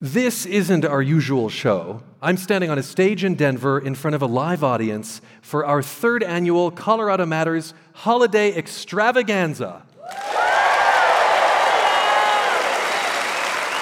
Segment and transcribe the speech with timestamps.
[0.00, 2.02] This isn't our usual show.
[2.20, 5.82] I'm standing on a stage in Denver in front of a live audience for our
[5.82, 9.82] third annual Colorado Matters Holiday Extravaganza.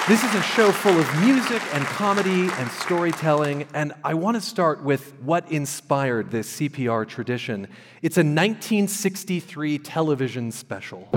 [0.07, 4.41] This is a show full of music and comedy and storytelling, and I want to
[4.41, 7.67] start with what inspired this CPR tradition.
[8.01, 11.09] It's a 1963 television special.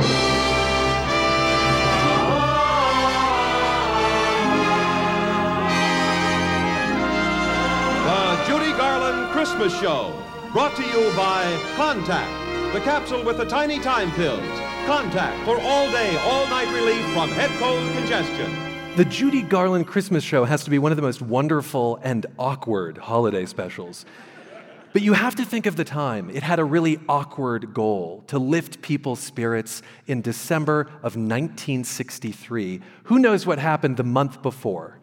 [9.57, 11.43] Christmas Show, brought to you by
[11.77, 14.43] Contac, the capsule with the tiny time pills.
[14.85, 18.55] Contac for all day, all night relief from head cold congestion.
[18.97, 22.99] The Judy Garland Christmas Show has to be one of the most wonderful and awkward
[22.99, 24.05] holiday specials.
[24.93, 26.29] But you have to think of the time.
[26.29, 32.83] It had a really awkward goal to lift people's spirits in December of 1963.
[33.05, 34.96] Who knows what happened the month before?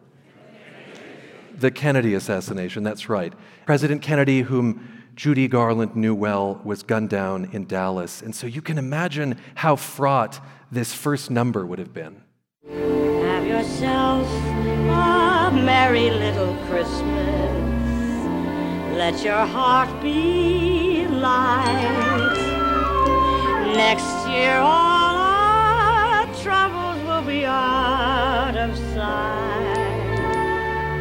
[1.60, 3.32] The Kennedy assassination, that's right.
[3.66, 8.22] President Kennedy, whom Judy Garland knew well, was gunned down in Dallas.
[8.22, 10.40] And so you can imagine how fraught
[10.72, 12.22] this first number would have been.
[12.68, 17.34] Have yourself a merry little Christmas.
[18.96, 22.34] Let your heart be light.
[23.74, 25.03] Next year, all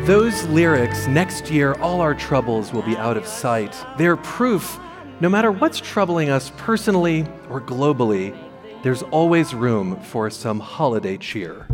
[0.06, 3.74] Those lyrics, next year all our troubles will be out of sight.
[3.98, 4.78] They're proof
[5.22, 8.38] no matter what's troubling us personally or globally,
[8.84, 11.66] there's always room for some holiday cheer.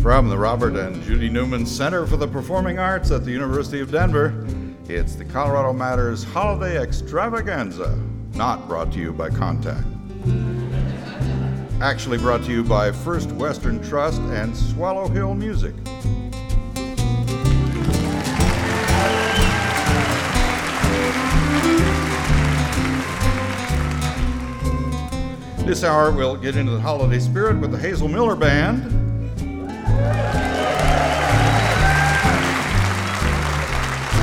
[0.00, 3.92] From the Robert and Judy Newman Center for the Performing Arts at the University of
[3.92, 4.44] Denver,
[4.88, 7.96] it's the Colorado Matters Holiday Extravaganza,
[8.34, 9.84] not brought to you by Contac.
[11.80, 15.74] Actually brought to you by First Western Trust and Swallow Hill Music.
[25.64, 29.01] This hour we'll get into the holiday spirit with the Hazel Miller Band.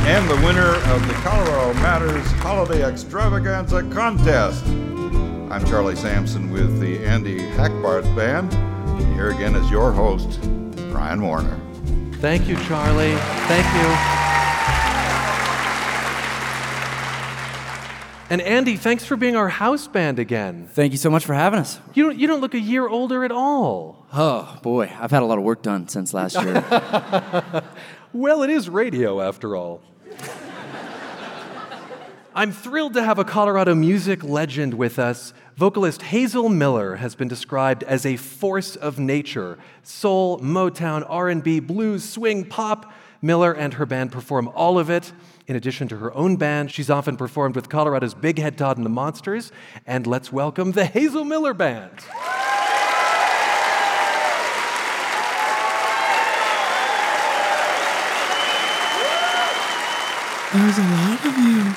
[0.09, 4.65] And the winner of the Colorado Matters Holiday Extravaganza Contest.
[4.65, 8.51] I'm Charlie Sampson with the Andy Hackbarth Band.
[9.13, 10.39] Here again is your host,
[10.91, 11.59] Ryan Warner.
[12.13, 13.15] Thank you, Charlie.
[13.45, 13.89] Thank you.
[18.31, 20.69] And Andy, thanks for being our house band again.
[20.73, 21.79] Thank you so much for having us.
[21.93, 24.07] You don't, you don't look a year older at all.
[24.11, 26.63] Oh, boy, I've had a lot of work done since last year.
[28.11, 29.83] well, it is radio after all.
[32.35, 35.33] I'm thrilled to have a Colorado music legend with us.
[35.57, 39.57] Vocalist Hazel Miller has been described as a force of nature.
[39.83, 42.93] Soul, Motown, R&B, blues, swing, pop.
[43.21, 45.11] Miller and her band perform all of it.
[45.47, 48.85] In addition to her own band, she's often performed with Colorado's Big Head Todd and
[48.85, 49.51] the Monsters.
[49.85, 51.91] And let's welcome the Hazel Miller Band.
[60.51, 61.75] There's a lot of you.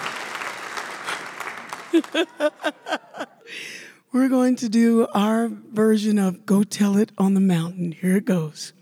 [4.12, 7.92] We're going to do our version of Go Tell It on the Mountain.
[7.92, 8.72] Here it goes.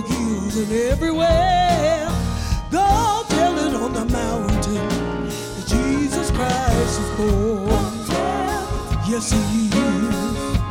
[0.00, 2.08] And everywhere.
[2.70, 7.92] Go tell it on the mountain that Jesus Christ is born.
[9.06, 10.61] Yes, he is.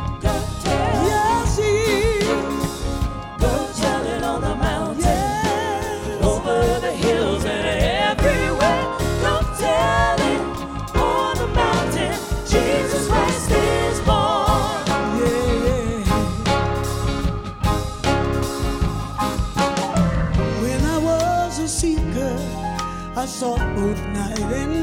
[23.42, 24.81] Sought both night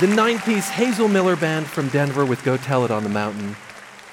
[0.00, 3.56] The nine piece Hazel Miller Band from Denver with Go Tell It on the Mountain.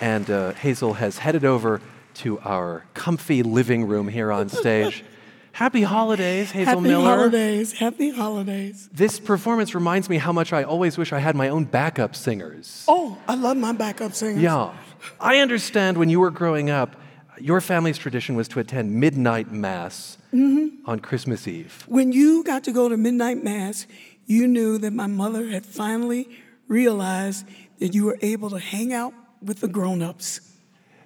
[0.02, 1.80] And uh, Hazel has headed over
[2.16, 5.04] to our comfy living room here on stage.
[5.52, 7.04] Happy holidays, Hazel Happy Miller.
[7.06, 7.72] Happy holidays.
[7.74, 8.90] Happy holidays.
[8.92, 12.84] This performance reminds me how much I always wish I had my own backup singers.
[12.88, 14.42] Oh, I love my backup singers.
[14.42, 14.74] Yeah.
[15.20, 16.96] I understand when you were growing up,
[17.40, 20.90] your family's tradition was to attend midnight mass Mm-hmm.
[20.90, 21.86] on Christmas Eve.
[21.88, 23.88] When you got to go to midnight mass,
[24.26, 26.30] you knew that my mother had finally
[26.68, 27.46] realized
[27.80, 30.42] that you were able to hang out with the grown-ups.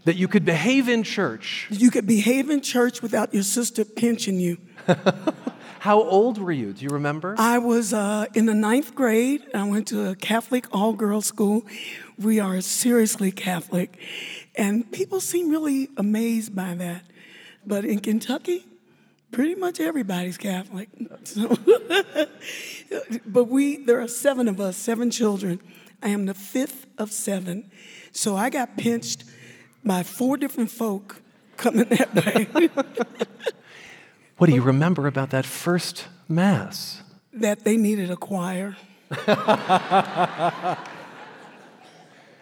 [0.05, 1.67] That you could behave in church.
[1.69, 4.57] You could behave in church without your sister pinching you.
[5.79, 6.73] How old were you?
[6.73, 7.35] Do you remember?
[7.37, 9.43] I was uh, in the ninth grade.
[9.53, 11.65] I went to a Catholic all girls school.
[12.17, 13.97] We are seriously Catholic.
[14.55, 17.03] And people seem really amazed by that.
[17.65, 18.65] But in Kentucky,
[19.31, 20.89] pretty much everybody's Catholic.
[21.23, 21.47] So
[23.25, 25.59] but we, there are seven of us, seven children.
[26.01, 27.69] I am the fifth of seven.
[28.11, 29.23] So I got pinched
[29.83, 31.21] by four different folk
[31.57, 32.15] coming that
[32.59, 32.69] way.
[34.37, 37.01] What do you remember about that first mass?
[37.33, 38.75] that they needed a choir.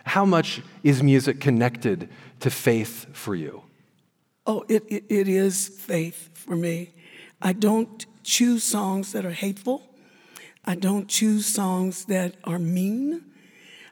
[0.05, 3.63] How much is music connected to faith for you?
[4.47, 6.91] Oh, it, it, it is faith for me.
[7.41, 9.83] I don't choose songs that are hateful.
[10.65, 13.23] I don't choose songs that are mean.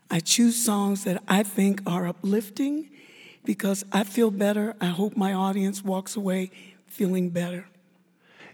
[0.10, 2.90] I choose songs that I think are uplifting
[3.44, 4.76] because I feel better.
[4.80, 6.52] I hope my audience walks away
[6.88, 7.68] feeling better.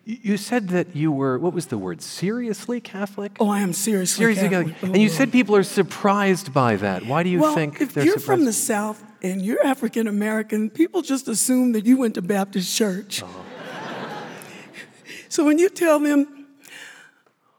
[0.04, 3.38] You said that you were, what was the word, seriously Catholic?
[3.40, 4.74] Oh, I am seriously seriously Catholic.
[4.74, 4.94] Catholic.
[4.94, 7.06] And you Oh, said people are surprised by that.
[7.06, 8.40] Why do you well, think if they're you're surprised?
[8.40, 12.76] from the South and you're African American, people just assume that you went to Baptist
[12.76, 13.22] church.
[13.22, 14.24] Uh-huh.
[15.30, 16.48] so when you tell them,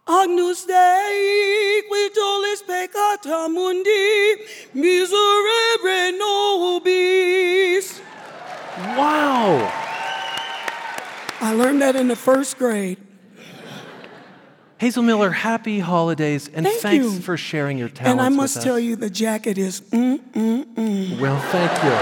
[0.09, 2.11] Agnus Dei, qui
[2.67, 4.37] peccata mundi,
[4.75, 8.01] miserere nobis.
[8.97, 9.71] wow!
[11.41, 12.99] I learned that in the first grade.
[14.83, 17.21] Hazel Miller, happy holidays, and Thank thanks you.
[17.21, 20.65] for sharing your talents And I must with tell you, the jacket is mm, mm,
[20.75, 21.21] mm.
[21.21, 21.93] Well, thank you.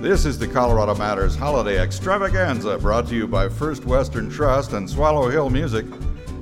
[0.00, 4.88] This is the Colorado Matters Holiday Extravaganza brought to you by First Western Trust and
[4.88, 5.84] Swallow Hill Music.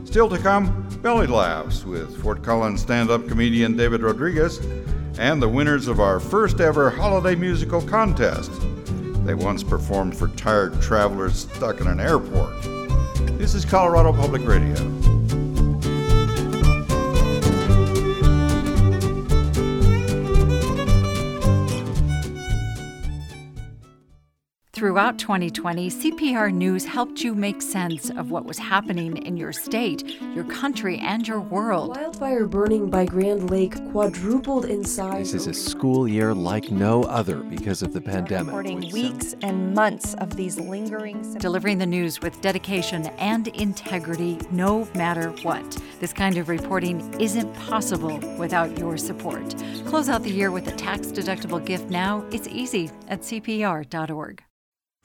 [0.04, 4.58] Still to come, Belly Laughs with Fort Collins stand up comedian David Rodriguez
[5.16, 8.50] and the winners of our first ever holiday musical contest.
[9.24, 12.62] They once performed for tired travelers stuck in an airport.
[13.38, 14.74] This is Colorado Public Radio.
[24.78, 30.04] Throughout 2020, CPR News helped you make sense of what was happening in your state,
[30.20, 31.96] your country, and your world.
[31.96, 35.32] Wildfire burning by Grand Lake quadrupled in size.
[35.32, 38.54] This is a school year like no other because of the pandemic.
[38.54, 41.36] Reporting weeks and months of these lingering.
[41.40, 45.76] Delivering the news with dedication and integrity, no matter what.
[45.98, 49.56] This kind of reporting isn't possible without your support.
[49.86, 52.24] Close out the year with a tax deductible gift now.
[52.30, 54.44] It's easy at CPR.org.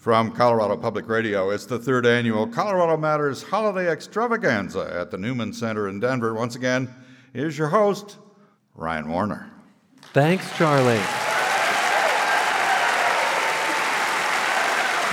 [0.03, 5.53] From Colorado Public Radio, it's the third annual Colorado Matters Holiday Extravaganza at the Newman
[5.53, 6.33] Center in Denver.
[6.33, 6.93] Once again,
[7.31, 8.17] here's your host,
[8.75, 9.50] Ryan Warner.
[10.12, 11.00] Thanks, Charlie.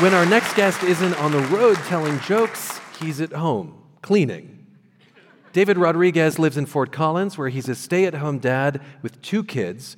[0.02, 4.66] When our next guest isn't on the road telling jokes, he's at home cleaning.
[5.52, 9.44] David Rodriguez lives in Fort Collins, where he's a stay at home dad with two
[9.44, 9.97] kids.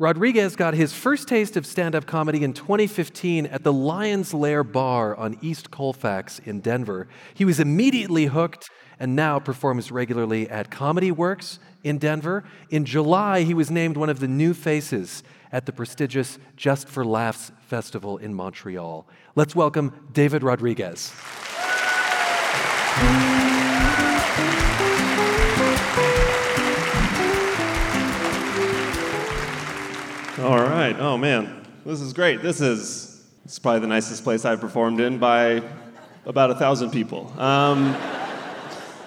[0.00, 4.64] Rodriguez got his first taste of stand up comedy in 2015 at the Lion's Lair
[4.64, 7.06] Bar on East Colfax in Denver.
[7.34, 12.44] He was immediately hooked and now performs regularly at Comedy Works in Denver.
[12.70, 17.04] In July, he was named one of the new faces at the prestigious Just for
[17.04, 19.06] Laughs Festival in Montreal.
[19.34, 21.12] Let's welcome David Rodriguez.
[30.40, 30.96] All right.
[30.98, 32.40] Oh man, this is great.
[32.40, 35.62] This is this is probably the nicest place I've performed in by
[36.24, 37.30] about a thousand people.
[37.38, 37.94] Um,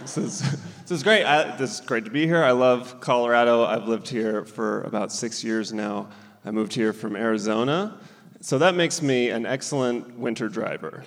[0.01, 0.41] this is
[0.81, 1.25] this is great.
[1.25, 2.43] I, this is great to be here.
[2.43, 3.65] I love Colorado.
[3.65, 6.07] I've lived here for about six years now.
[6.45, 7.97] I moved here from Arizona,
[8.39, 11.03] so that makes me an excellent winter driver.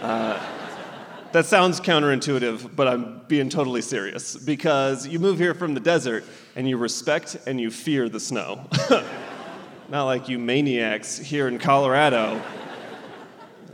[0.00, 0.44] Uh,
[1.30, 6.24] that sounds counterintuitive, but I'm being totally serious because you move here from the desert
[6.56, 8.68] and you respect and you fear the snow.
[9.90, 12.40] Not like you maniacs here in Colorado.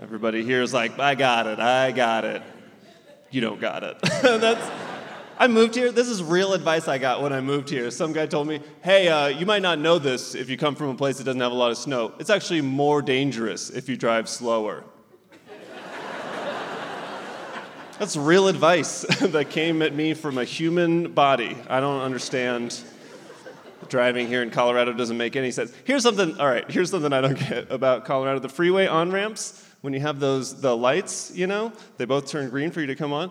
[0.00, 2.42] Everybody here is like, I got it, I got it.
[3.30, 4.00] You don't got it.
[4.23, 4.70] That's,
[5.38, 5.92] I moved here.
[5.92, 7.90] This is real advice I got when I moved here.
[7.90, 10.88] Some guy told me, hey, uh, you might not know this if you come from
[10.88, 12.14] a place that doesn't have a lot of snow.
[12.18, 14.85] It's actually more dangerous if you drive slower.
[17.99, 21.58] That's real advice that came at me from a human body.
[21.68, 22.82] I don't understand
[23.88, 25.73] driving here in Colorado doesn't make any sense.
[25.85, 28.38] Here's something, all right, here's something I don't get about Colorado.
[28.38, 32.50] The freeway on ramps, when you have those, the lights, you know, they both turn
[32.50, 33.31] green for you to come on.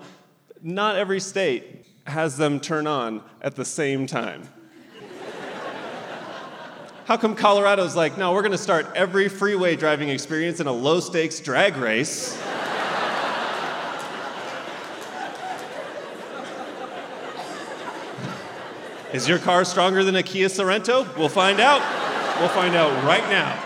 [0.62, 4.44] Not every state has them turn on at the same time.
[7.06, 11.00] How come Colorado's like, no, we're gonna start every freeway driving experience in a low
[11.00, 12.42] stakes drag race?
[19.16, 21.08] Is your car stronger than a Kia Sorento?
[21.16, 21.80] We'll find out.
[22.38, 23.64] We'll find out right now.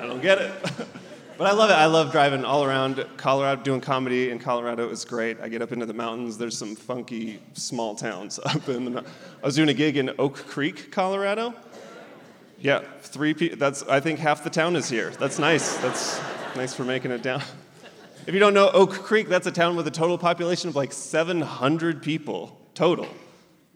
[0.00, 0.52] I don't get it.
[1.36, 1.72] But I love it.
[1.72, 5.40] I love driving all around Colorado, doing comedy in Colorado is great.
[5.40, 6.38] I get up into the mountains.
[6.38, 9.00] There's some funky small towns up in the.
[9.00, 11.52] I was doing a gig in Oak Creek, Colorado.
[12.60, 13.58] Yeah, three people.
[13.58, 15.10] That's I think half the town is here.
[15.18, 15.76] That's nice.
[15.78, 16.20] That's
[16.54, 17.42] nice for making it down.
[18.26, 20.92] If you don't know Oak Creek, that's a town with a total population of like
[20.92, 23.06] 700 people total.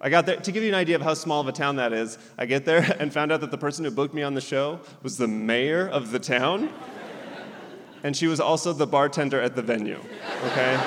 [0.01, 1.93] I got there to give you an idea of how small of a town that
[1.93, 2.19] is.
[2.37, 4.81] I get there and found out that the person who booked me on the show
[5.03, 6.73] was the mayor of the town,
[8.05, 10.01] and she was also the bartender at the venue.
[10.47, 10.81] Okay,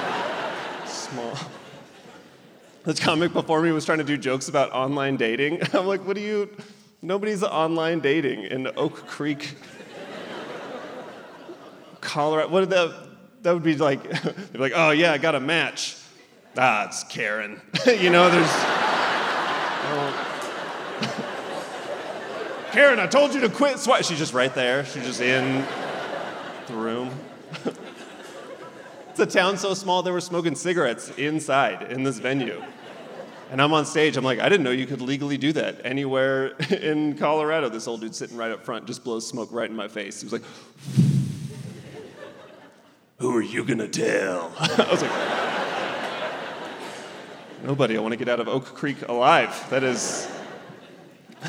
[0.86, 1.38] small.
[2.84, 5.62] This comic before me was trying to do jokes about online dating.
[5.74, 6.50] I'm like, what do you?
[7.01, 9.56] Nobody's online dating in Oak Creek,
[12.00, 12.50] Colorado.
[12.50, 13.10] What did that?
[13.44, 14.03] That would be like.
[14.03, 15.98] They'd be like, oh yeah, I got a match.
[16.58, 17.62] Ah, it's Karen.
[17.86, 18.51] you know, there's.
[22.72, 24.03] Karen, I told you to quit swipe.
[24.03, 24.86] She's just right there.
[24.86, 25.65] She's just in
[26.67, 27.10] the room.
[29.10, 32.62] it's a town so small they were smoking cigarettes inside in this venue.
[33.50, 34.17] And I'm on stage.
[34.17, 37.70] I'm like, I didn't know you could legally do that anywhere in Colorado.
[37.70, 40.22] This old dude sitting right up front just blows smoke right in my face.
[40.22, 40.43] He was like,
[43.20, 44.53] Who are you gonna tell?
[44.58, 45.61] I was like,
[47.63, 47.98] Nobody.
[47.98, 49.70] I want to get out of Oak Creek alive.
[49.70, 50.27] That is.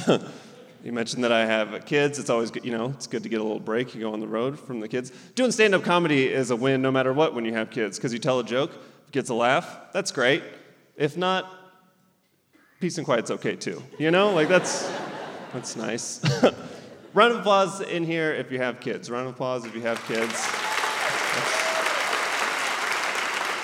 [0.84, 2.18] You mentioned that I have kids.
[2.18, 3.94] It's always good, you know, it's good to get a little break.
[3.94, 5.12] You go on the road from the kids.
[5.36, 8.12] Doing stand up comedy is a win no matter what when you have kids, because
[8.12, 8.72] you tell a joke,
[9.12, 10.42] gets a laugh, that's great.
[10.96, 11.48] If not,
[12.80, 13.80] peace and quiet's okay too.
[13.96, 14.90] You know, like that's,
[15.52, 16.20] that's nice.
[17.14, 19.08] Round of applause in here if you have kids.
[19.08, 20.32] Round of applause if you have kids.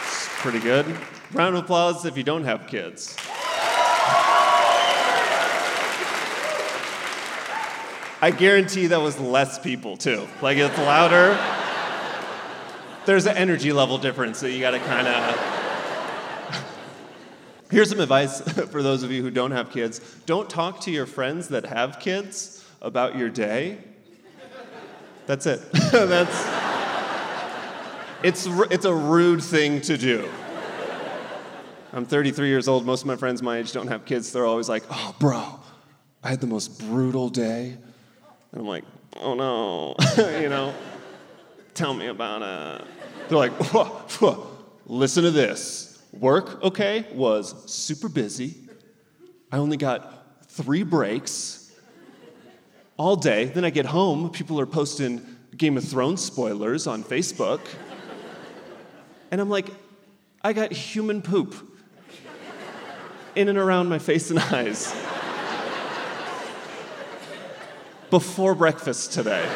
[0.04, 0.86] That's pretty good.
[1.32, 3.14] Round of applause if you don't have kids.
[8.20, 10.26] I guarantee that was less people too.
[10.40, 11.38] Like it's louder.
[13.04, 16.64] There's an energy level difference that you gotta kind of.
[17.70, 21.06] Here's some advice for those of you who don't have kids don't talk to your
[21.06, 23.78] friends that have kids about your day.
[25.26, 25.60] That's it.
[25.92, 26.68] That's.
[28.20, 30.28] It's, it's a rude thing to do.
[31.92, 32.84] I'm 33 years old.
[32.84, 34.32] Most of my friends my age don't have kids.
[34.32, 35.58] They're always like, oh, bro,
[36.22, 37.78] I had the most brutal day.
[38.52, 38.84] And I'm like,
[39.16, 39.94] oh no,
[40.40, 40.74] you know,
[41.74, 42.86] tell me about it.
[43.28, 44.46] They're like, "Whoa, whoa.
[44.86, 46.02] listen to this.
[46.12, 48.54] Work, okay, was super busy.
[49.52, 51.72] I only got three breaks
[52.96, 53.46] all day.
[53.46, 55.24] Then I get home, people are posting
[55.56, 57.60] Game of Thrones spoilers on Facebook.
[59.30, 59.68] And I'm like,
[60.42, 61.54] I got human poop
[63.34, 64.94] in and around my face and eyes
[68.10, 69.48] before breakfast today.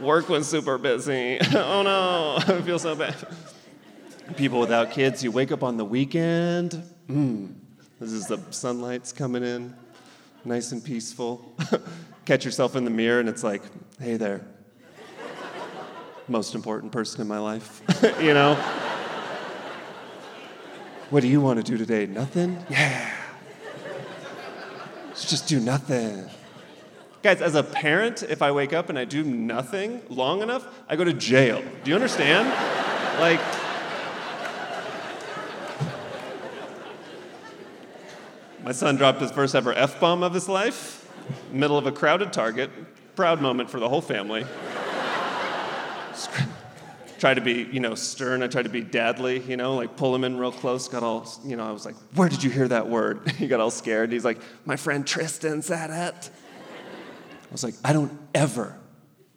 [0.00, 1.38] Work was super busy.
[1.54, 3.14] oh no, I feel so bad.
[4.36, 6.82] People without kids, you wake up on the weekend.
[7.08, 7.54] Mm,
[8.00, 9.74] this is the sunlight's coming in,
[10.44, 11.54] nice and peaceful.
[12.24, 13.62] Catch yourself in the mirror, and it's like,
[14.00, 14.46] hey there,
[16.28, 17.82] most important person in my life.
[18.20, 18.81] you know?
[21.12, 22.06] What do you want to do today?
[22.06, 22.56] Nothing?
[22.70, 23.14] Yeah.
[25.08, 26.30] Let's just do nothing.
[27.22, 30.96] Guys, as a parent, if I wake up and I do nothing long enough, I
[30.96, 31.62] go to jail.
[31.84, 32.48] Do you understand?
[33.20, 33.40] like,
[38.64, 41.06] my son dropped his first ever F bomb of his life,
[41.52, 42.70] middle of a crowded Target.
[43.16, 44.46] Proud moment for the whole family.
[47.22, 48.42] Try to be, you know, stern.
[48.42, 50.88] I tried to be dadly, you know, like pull him in real close.
[50.88, 53.60] Got all, you know, I was like, "Where did you hear that word?" he got
[53.60, 54.10] all scared.
[54.10, 58.76] He's like, "My friend Tristan said it." I was like, "I don't ever,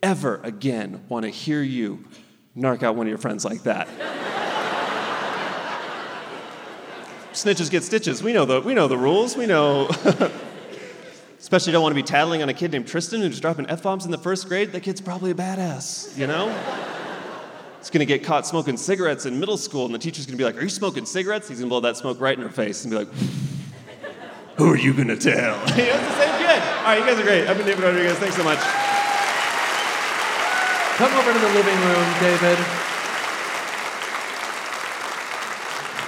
[0.02, 2.04] ever again want to hear you
[2.58, 3.88] narc out one of your friends like that."
[7.34, 8.24] Snitches get stitches.
[8.24, 9.38] We know the we know the rules.
[9.38, 9.91] We know.
[11.38, 14.06] Especially don't want to be tattling on a kid named Tristan who's dropping f bombs
[14.06, 14.71] in the first grade.
[14.71, 16.50] That kid's probably a badass, you know.
[17.86, 20.58] He's gonna get caught smoking cigarettes in middle school, and the teacher's gonna be like,
[20.58, 22.98] "Are you smoking cigarettes?" He's gonna blow that smoke right in her face and be
[22.98, 23.08] like,
[24.56, 26.63] "Who are you gonna tell?" That's the same kid.
[26.80, 27.48] All right, you guys are great.
[27.48, 28.17] I've been David Rodriguez.
[28.17, 28.58] Thanks so much.
[30.98, 32.58] Come over to the living room, David.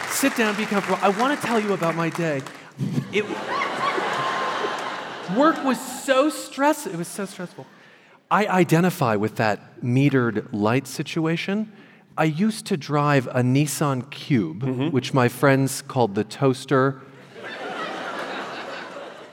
[0.10, 0.98] Sit down, be comfortable.
[1.04, 2.42] I want to tell you about my day.
[3.14, 3.24] It,
[5.38, 6.92] work was so stressful.
[6.92, 7.68] It was so stressful.
[8.30, 11.72] I identify with that metered light situation.
[12.18, 14.90] I used to drive a Nissan Cube, mm-hmm.
[14.90, 17.02] which my friends called the toaster.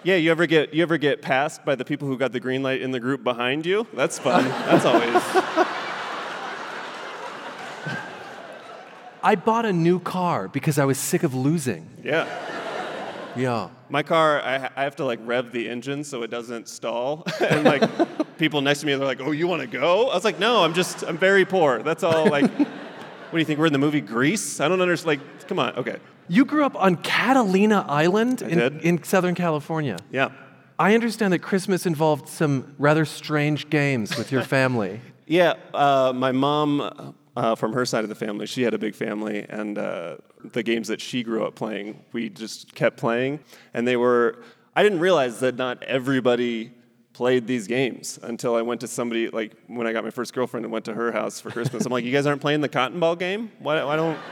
[0.04, 2.62] Yeah, you ever get you ever get passed by the people who got the green
[2.62, 3.87] light in the group behind you?
[3.94, 4.44] That's fun.
[4.44, 5.14] That's always.
[9.22, 11.88] I bought a new car because I was sick of losing.
[12.04, 12.28] Yeah.
[13.37, 13.70] Yeah.
[13.88, 17.25] My car, I, I have to like rev the engine so it doesn't stall.
[17.40, 20.25] and like people next to me, they're like, "Oh, you want to go?" I was
[20.25, 21.83] like, "No, I'm just, I'm very poor.
[21.83, 23.59] That's all." Like, what do you think?
[23.59, 24.61] We're in the movie Grease?
[24.61, 25.20] I don't understand.
[25.20, 25.75] Like, come on.
[25.77, 25.97] Okay.
[26.29, 29.99] You grew up on Catalina Island in, in Southern California.
[30.11, 30.31] Yeah.
[30.79, 35.01] I understand that Christmas involved some rather strange games with your family.
[35.27, 35.55] Yeah.
[35.73, 39.44] Uh, my mom, uh, from her side of the family, she had a big family,
[39.49, 40.16] and uh,
[40.53, 43.40] the games that she grew up playing, we just kept playing,
[43.73, 44.42] and they were.
[44.77, 46.73] I didn't realize that not everybody
[47.12, 50.66] played these games until I went to somebody like when I got my first girlfriend
[50.66, 51.87] and went to her house for Christmas.
[51.87, 53.53] I'm like, you guys aren't playing the cotton ball game?
[53.61, 54.18] Why, why don't?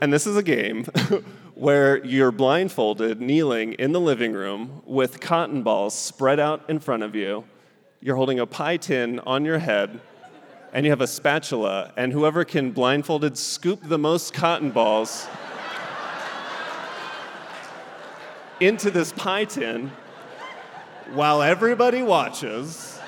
[0.00, 0.84] And this is a game
[1.54, 7.02] where you're blindfolded, kneeling in the living room with cotton balls spread out in front
[7.02, 7.44] of you.
[8.00, 10.00] You're holding a pie tin on your head,
[10.74, 15.28] and you have a spatula, and whoever can blindfolded scoop the most cotton balls
[18.58, 19.92] into this pie tin
[21.12, 22.98] while everybody watches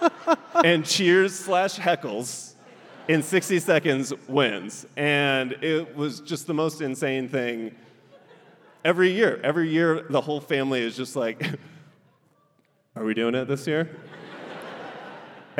[0.64, 2.54] and cheers slash heckles
[3.08, 4.86] in 60 seconds wins.
[4.96, 7.74] And it was just the most insane thing.
[8.86, 9.38] every year.
[9.44, 11.46] Every year, the whole family is just like,
[12.96, 13.90] "Are we doing it this year?"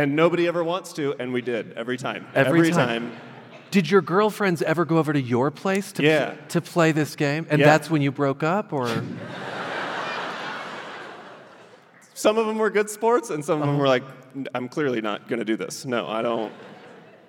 [0.02, 2.26] And nobody ever wants to, and we did every time.
[2.34, 3.12] Every time.
[3.70, 6.34] Did your girlfriends ever go over to your place to, Yeah.
[6.48, 7.46] to play this game?
[7.48, 7.66] And Yeah.
[7.66, 8.88] that's when you broke up, or?
[12.14, 14.02] Some of them were good sports, and some of them were like,
[14.54, 15.84] "I'm clearly not going to do this.
[15.86, 16.52] No, I don't."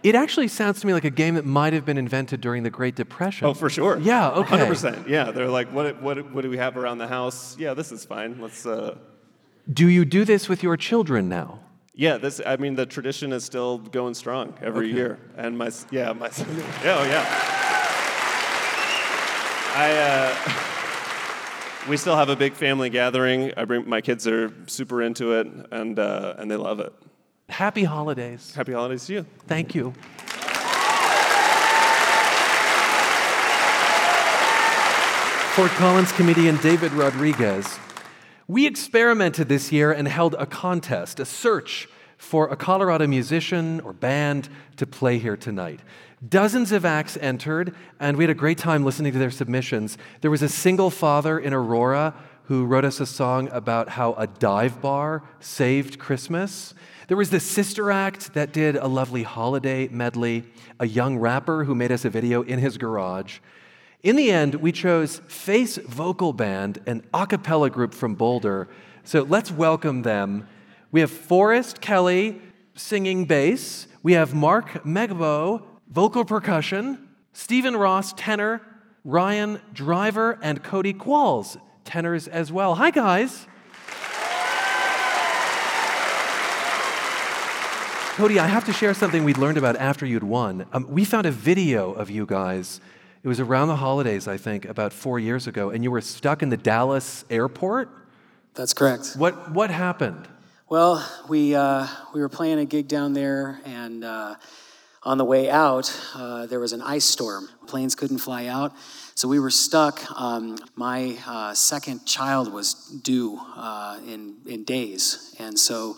[0.03, 2.69] It actually sounds to me like a game that might have been invented during the
[2.69, 3.47] Great Depression.
[3.47, 3.97] Oh, for sure.
[3.99, 4.57] Yeah, okay.
[4.57, 5.07] 100%.
[5.07, 7.55] Yeah, they're like, what, what, what do we have around the house?
[7.57, 8.41] Yeah, this is fine.
[8.41, 8.97] Let's, uh,
[9.71, 11.59] Do you do this with your children now?
[11.95, 14.95] Yeah, this, I mean, the tradition is still going strong every Okay.
[14.95, 15.19] year.
[15.37, 16.27] And my, yeah, my,
[16.83, 17.25] yeah, oh, yeah.
[19.75, 19.91] I,
[21.85, 23.51] uh, we still have a big family gathering.
[23.57, 26.93] I bring, my kids are super into it, and, uh, and they love it.
[27.49, 28.53] Happy holidays.
[28.55, 29.25] Happy holidays to you.
[29.47, 29.93] Thank you.
[35.55, 37.77] Fort Collins comedian David Rodriguez.
[38.47, 43.93] We experimented this year and held a contest, a search for a Colorado musician or
[43.93, 45.79] band to play here tonight.
[46.27, 49.97] Dozens of acts entered, and we had a great time listening to their submissions.
[50.19, 52.13] There was a single father in Aurora
[52.45, 56.73] who wrote us a song about how a dive bar saved Christmas.
[57.07, 60.43] There was the sister act that did a lovely holiday medley,
[60.81, 63.39] a young rapper who made us a video in his garage.
[64.03, 68.67] In the end, we chose Face Vocal Band, an a cappella group from Boulder.
[69.05, 70.45] So let's welcome them.
[70.91, 72.41] We have Forrest Kelly
[72.75, 73.87] singing bass.
[74.03, 77.07] We have Mark Megbo, vocal percussion.
[77.31, 78.61] Stephen Ross, tenor.
[79.05, 82.75] Ryan Driver and Cody Qualls, tenors as well.
[82.75, 83.47] Hi, guys.
[88.15, 90.65] Cody, I have to share something we'd learned about after you'd won.
[90.73, 92.81] Um, we found a video of you guys.
[93.23, 96.43] It was around the holidays, I think, about four years ago, and you were stuck
[96.43, 97.89] in the Dallas airport.
[98.53, 99.13] That's correct.
[99.15, 100.27] What what happened?
[100.67, 104.35] Well, we uh, we were playing a gig down there, and uh,
[105.03, 107.47] on the way out, uh, there was an ice storm.
[107.65, 108.73] Planes couldn't fly out,
[109.15, 110.01] so we were stuck.
[110.19, 115.95] Um, my uh, second child was due uh, in in days, and so.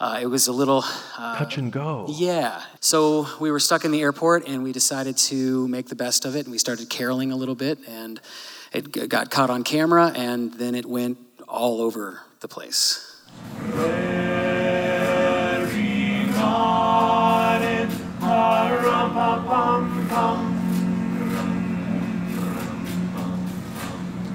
[0.00, 0.84] Uh, it was a little
[1.18, 2.06] uh, Touch and go.
[2.08, 2.62] yeah.
[2.80, 6.36] So we were stuck in the airport and we decided to make the best of
[6.36, 8.20] it and we started caroling a little bit and
[8.72, 13.04] it got caught on camera and then it went all over the place.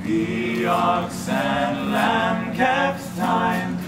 [0.05, 3.82] The ox and lamb kept time.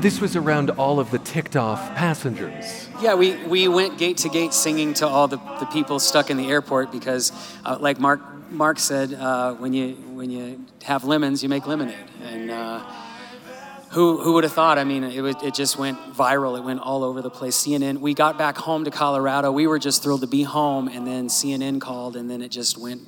[0.00, 2.88] This was around all of the ticked off passengers.
[3.00, 6.36] Yeah, we, we went gate to gate singing to all the, the people stuck in
[6.36, 7.32] the airport because,
[7.64, 8.20] uh, like Mark
[8.50, 11.96] Mark said, uh, when you when you have lemons, you make lemonade.
[12.22, 12.80] And uh,
[13.90, 14.78] who who would have thought?
[14.78, 16.56] I mean, it was, it just went viral.
[16.56, 17.56] It went all over the place.
[17.56, 17.98] CNN.
[17.98, 19.52] We got back home to Colorado.
[19.52, 22.78] We were just thrilled to be home, and then CNN called, and then it just
[22.78, 23.02] went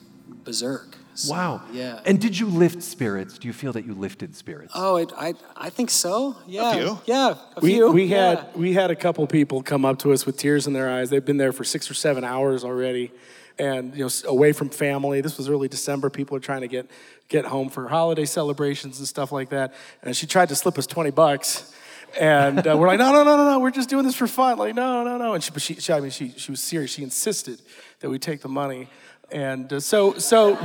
[0.45, 0.96] berserk.
[1.19, 1.63] So, Wow.
[1.73, 2.01] Yeah.
[2.05, 3.39] And did you lift spirits?
[3.39, 4.73] Do you feel that you lifted spirits?
[4.75, 6.37] Oh, it, I I think so.
[6.47, 6.75] Yeah.
[6.75, 7.01] few.
[7.07, 7.35] Yeah.
[7.57, 7.91] A we, few.
[7.93, 8.29] we yeah.
[8.29, 11.11] had we had a couple people come up to us with tears in their eyes.
[11.11, 13.13] They've been there for six or seven hours already,
[13.59, 15.21] and you know, away from family.
[15.21, 16.11] This was early December.
[16.11, 16.91] People are trying to get
[17.29, 19.75] get home for holiday celebrations and stuff like that.
[20.03, 21.75] And she tried to slip us twenty bucks,
[22.21, 23.59] and uh, we're like, no, no, no, no, no.
[23.59, 24.59] We're just doing this for fun.
[24.59, 25.35] Like, no, no, no.
[25.35, 26.91] And she, but she, she I mean, she she was serious.
[26.93, 27.61] She insisted
[28.01, 28.89] that we take the money,
[29.31, 30.59] and uh, so so.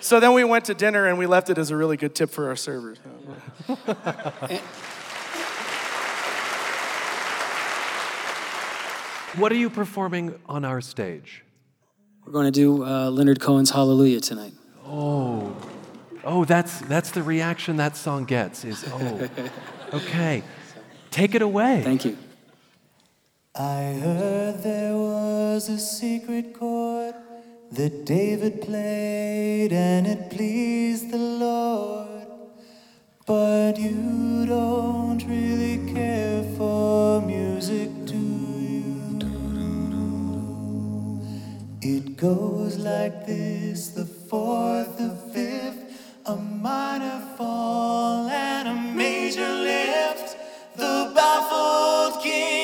[0.00, 2.28] So then we went to dinner and we left it as a really good tip
[2.28, 2.98] for our servers.
[9.36, 11.42] What are you performing on our stage?
[12.24, 14.52] We're going to do uh, Leonard Cohen's Hallelujah tonight.
[14.86, 15.56] Oh,
[16.22, 18.64] oh, that's that's the reaction that song gets.
[18.64, 19.28] Is oh,
[19.94, 20.44] okay.
[21.10, 21.82] Take it away.
[21.82, 22.16] Thank you.
[23.56, 27.14] I heard there was a secret chord
[27.70, 32.26] that David played and it pleased the Lord.
[33.24, 39.20] But you don't really care for music, do you?
[41.80, 50.36] It goes like this the fourth, the fifth, a minor fall and a major lift.
[50.74, 52.63] The baffled king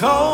[0.00, 0.29] cold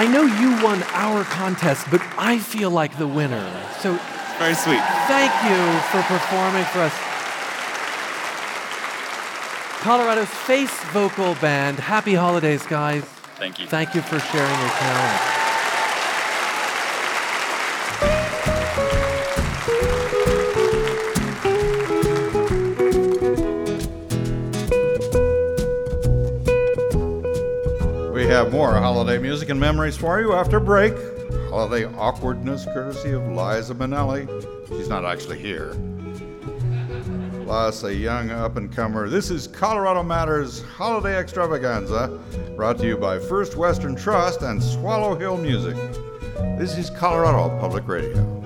[0.00, 3.44] I know you won our contest, but I feel like the winner.
[3.80, 3.92] So
[4.38, 4.80] Very sweet.
[5.12, 5.60] thank you
[5.92, 6.94] for performing for us.
[9.82, 11.78] Colorado's Face Vocal Band.
[11.78, 13.04] Happy holidays, guys.
[13.36, 13.66] Thank you.
[13.66, 15.39] Thank you for sharing your talent.
[28.50, 30.92] More holiday music and memories for you after break.
[31.50, 34.26] Holiday awkwardness courtesy of Liza Minnelli.
[34.68, 35.76] She's not actually here.
[37.44, 39.08] Plus, a young up and comer.
[39.08, 42.18] This is Colorado Matters Holiday Extravaganza,
[42.56, 45.76] brought to you by First Western Trust and Swallow Hill Music.
[46.58, 48.39] This is Colorado Public Radio.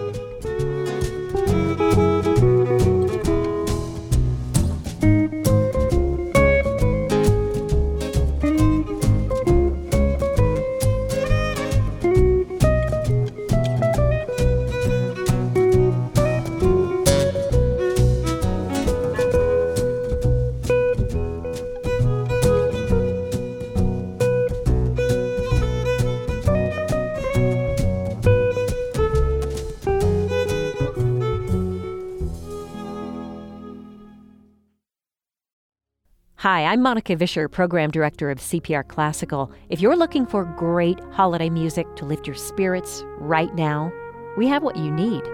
[36.75, 39.49] I'm Monica Vischer, Program Director of CPR Classical.
[39.69, 43.93] If you're looking for great holiday music to lift your spirits right now,
[44.37, 45.25] we have what you need.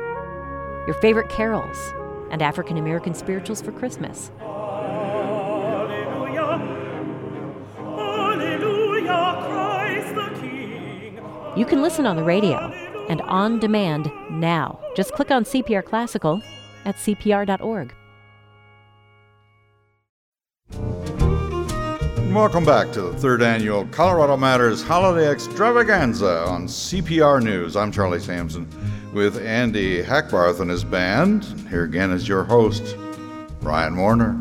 [0.87, 1.94] Your favorite carols
[2.31, 4.31] and African American spirituals for Christmas.
[11.57, 12.59] You can listen on the radio
[13.09, 14.79] and on demand now.
[14.94, 16.42] Just click on CPR Classical
[16.85, 17.94] at cpr.org.
[22.33, 27.77] Welcome back to the third annual Colorado Matters Holiday Extravaganza on CPR News.
[27.77, 28.69] I'm Charlie Sampson
[29.12, 31.45] with Andy Hackbarth and his band.
[31.69, 32.97] Here again is your host,
[33.61, 34.40] Ryan Warner.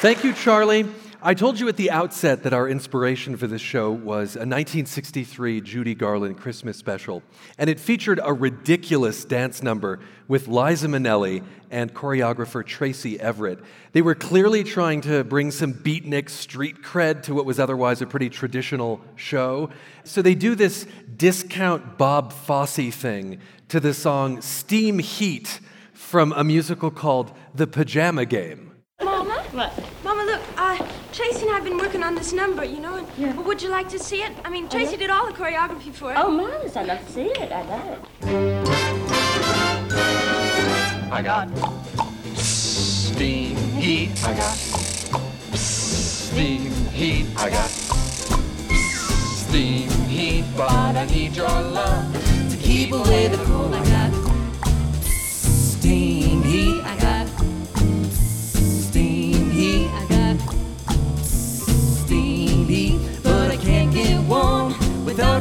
[0.00, 0.86] Thank you, Charlie.
[1.24, 5.60] I told you at the outset that our inspiration for this show was a 1963
[5.60, 7.22] Judy Garland Christmas special,
[7.56, 13.60] and it featured a ridiculous dance number with Liza Minnelli and choreographer Tracy Everett.
[13.92, 18.06] They were clearly trying to bring some beatnik street cred to what was otherwise a
[18.06, 19.70] pretty traditional show.
[20.02, 25.60] So they do this discount Bob Fosse thing to the song Steam Heat
[25.92, 28.72] from a musical called The Pajama Game.
[29.00, 29.44] Mama?
[29.52, 29.84] What?
[30.02, 33.06] Mama, look, uh, Tracy and I have been working on this number, you know, and
[33.18, 33.32] Yeah.
[33.34, 34.32] but would you like to see it?
[34.46, 34.98] I mean, Tracy yeah?
[34.98, 36.16] did all the choreography for it.
[36.18, 36.74] Oh, Marvelous.
[36.74, 37.52] I'd love to see it.
[37.52, 37.98] I'd love it.
[41.12, 41.48] I got
[42.38, 44.10] steam heat.
[44.24, 44.56] I got
[45.54, 47.26] steam heat.
[47.36, 47.68] I got
[49.42, 52.06] steam heat, but I need your love
[52.50, 53.74] to keep away the cold.
[53.74, 54.01] I got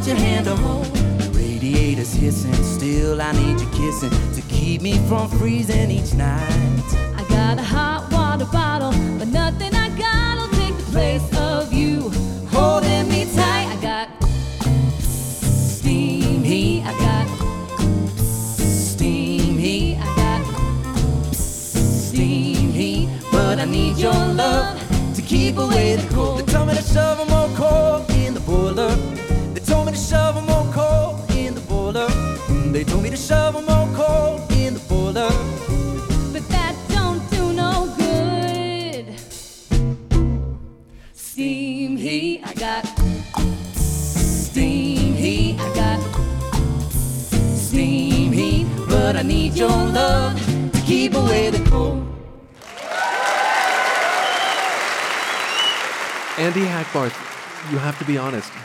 [0.01, 0.85] without your hand to hold.
[0.85, 6.83] The radiator's hissing, still I need your kissing to keep me from freezing each night.
[7.15, 11.40] I got a hot water bottle, but nothing I got'll take the place of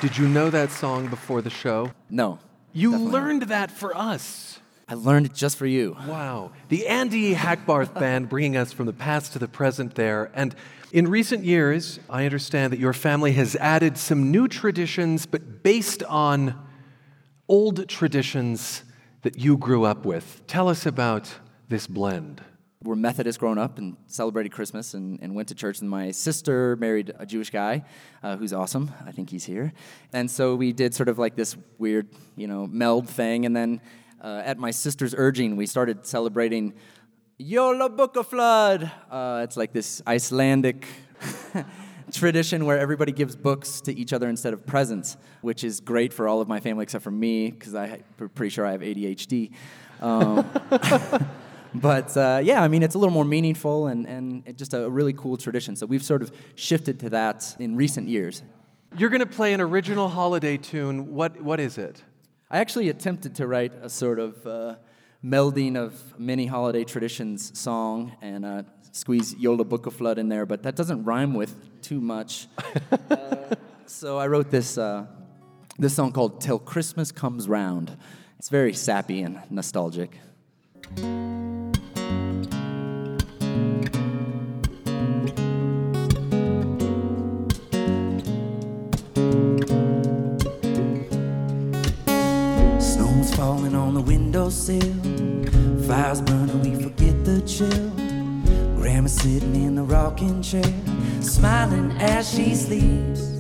[0.01, 1.91] Did you know that song before the show?
[2.11, 2.39] No.
[2.75, 4.61] You learned that for us.
[4.87, 5.97] I learned it just for you.
[6.07, 6.53] Wow.
[6.69, 10.31] The Andy Hackbarth Band bringing us from the past to the present there.
[10.35, 10.55] And
[10.93, 16.03] in recent years, I understand that your family has added some new traditions, but based
[16.05, 16.55] on
[17.49, 18.85] old traditions
[19.23, 20.43] that you grew up with.
[20.47, 21.35] Tell us about
[21.69, 22.43] this blend.
[22.87, 25.81] We're Methodist growing up and celebrated Christmas and, and went to church.
[25.81, 27.85] And my sister married a Jewish guy
[28.23, 28.93] uh, who's awesome.
[29.05, 29.73] I think he's here.
[30.13, 33.45] And so we did sort of like this weird, you know, meld thing.
[33.45, 33.81] And then
[34.23, 36.75] uh, at my sister's urging, we started celebrating
[37.41, 38.89] Jólabókaflóð.
[39.11, 40.87] Uh, it's like this Icelandic
[42.13, 46.29] tradition where everybody gives books to each other instead of presents, which is great for
[46.29, 48.05] all of my family except for me because I'm
[48.37, 49.51] pretty sure I have ADHD.
[50.01, 50.49] Um,
[51.81, 55.13] but uh, yeah, I mean, it's a little more meaningful and, and just a really
[55.13, 55.77] cool tradition.
[55.77, 58.43] So we've sort of shifted to that in recent years.
[58.97, 61.15] You're going to play an original holiday tune.
[61.15, 62.03] What, what is it?
[62.51, 64.77] I actually attempted to write a sort of uh,
[65.25, 68.63] melding of many holiday traditions song and uh,
[68.93, 72.49] squeeze Jólabókaflóð in there, but that doesn't rhyme with too much.
[73.11, 73.55] Uh,
[73.87, 75.07] so I wrote this, uh,
[75.79, 77.97] this song called Till Christmas Comes Round.
[78.39, 80.19] It's very sappy and nostalgic.
[94.07, 94.95] Windowsill.
[95.87, 97.91] Fires burning, we forget the chill.
[98.77, 100.65] Grandma's sitting in the rocking chair,
[101.21, 103.33] smiling as she sleeps.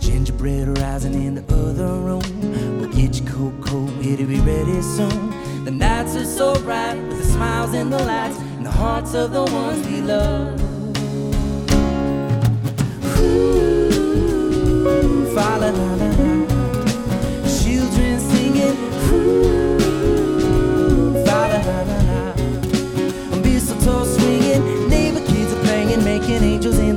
[0.00, 2.22] Gingerbread rising in the other room.
[2.80, 5.30] We'll get you cocoa, it'll be ready soon.
[5.64, 9.32] The nights are so bright with the smiles and the lights and the hearts of
[9.32, 10.60] the ones we love.
[13.20, 16.08] Ooh, fa la la la.
[17.62, 18.76] Children singing,
[19.12, 19.71] ooh,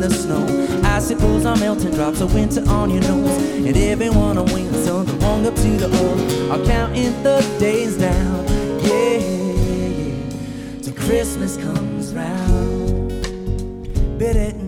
[0.10, 0.82] the snow.
[0.84, 3.38] Icicles are melting, drops of winter on your nose.
[3.66, 6.52] And everyone on wings, something wrong up to the old.
[6.52, 8.46] I'm counting the days down,
[8.84, 10.82] yeah, yeah, yeah.
[10.82, 13.10] Till Christmas comes round.
[14.20, 14.65] Bit it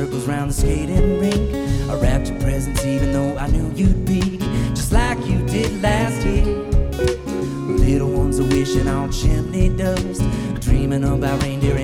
[0.00, 1.54] circles round the skating rink.
[1.90, 4.38] I wrapped your presents even though I knew you'd be
[4.70, 6.46] just like you did last year.
[7.84, 10.22] Little ones are wishing on chimney dust,
[10.62, 11.76] dreaming about reindeer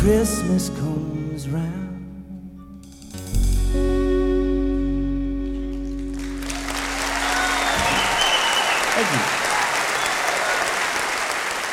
[0.00, 1.90] Christmas comes round.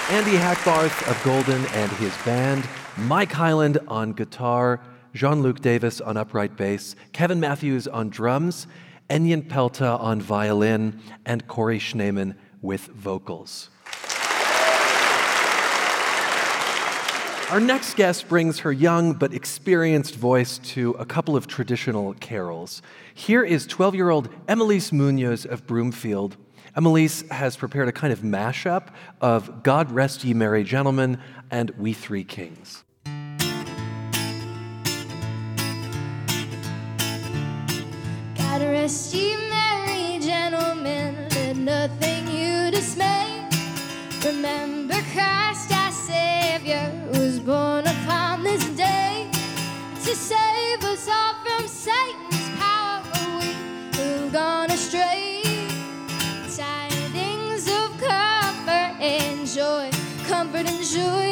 [0.09, 2.67] Andy Hackbarth of Golden and his band,
[2.97, 4.81] Mike Hyland on guitar,
[5.13, 8.67] Jean Luc Davis on upright bass, Kevin Matthews on drums,
[9.09, 13.69] Enyan Pelta on violin, and Corey Schneeman with vocals.
[17.49, 22.81] Our next guest brings her young but experienced voice to a couple of traditional carols.
[23.13, 26.35] Here is 12 year old Emelise Munoz of Broomfield.
[26.75, 28.89] Emelise has prepared a kind of mashup
[29.21, 32.83] of God Rest Ye Merry Gentlemen and We Three Kings.
[38.35, 43.47] God rest ye merry gentlemen, let nothing you dismay.
[44.25, 45.76] Remember Christ
[47.47, 49.25] born upon this day
[50.03, 53.01] to save us all from Satan's power.
[53.39, 53.53] We
[53.95, 55.43] who've gone astray.
[56.53, 59.89] Tidings of comfort and joy,
[60.27, 61.26] comfort and joy.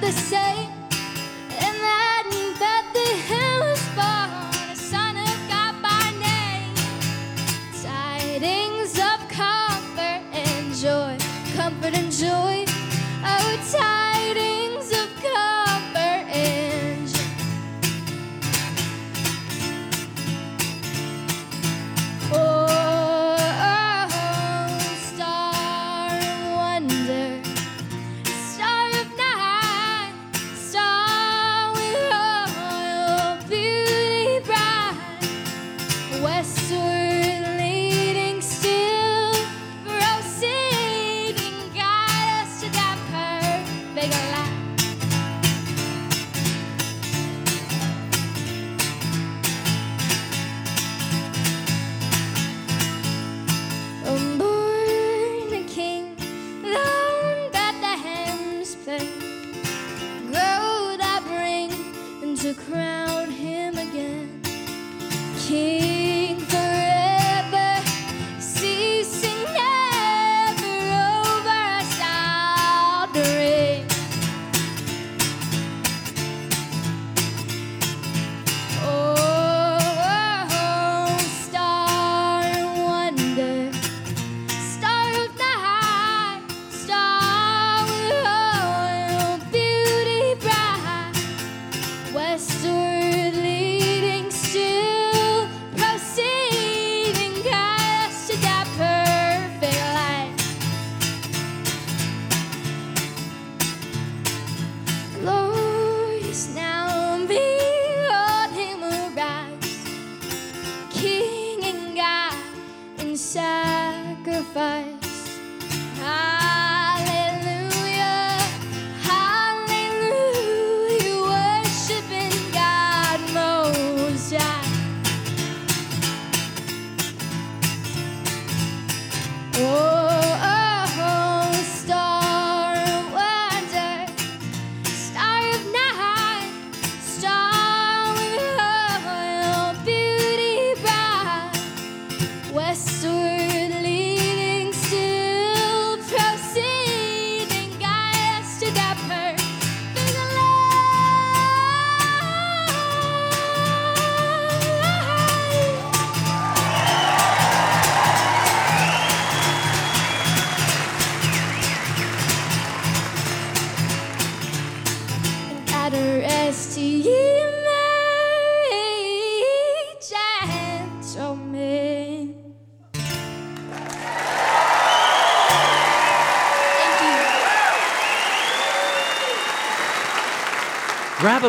[0.00, 0.69] The same,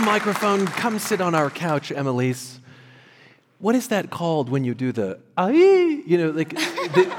[0.02, 2.58] A microphone, come sit on our couch, Emelise.
[3.60, 5.52] What is that called when you do the "ay"?
[6.08, 6.50] You know, like,
[6.96, 7.16] the,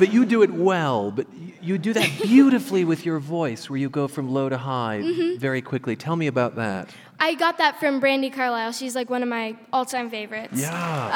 [0.00, 1.12] but you do it well.
[1.12, 1.28] But
[1.62, 5.38] you- do that beautifully with your voice, where you go from low to high Mhm.
[5.38, 5.94] very quickly.
[5.94, 6.90] Tell me about that.
[7.20, 8.72] I got that from Brandi Carlile.
[8.72, 10.60] She's like one of my all-time favorites.
[10.60, 10.70] Yeah.